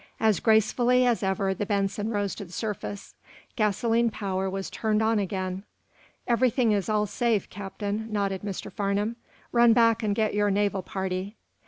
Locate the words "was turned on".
4.49-5.19